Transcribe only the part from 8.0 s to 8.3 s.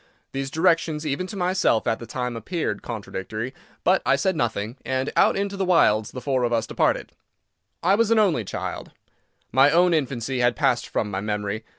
an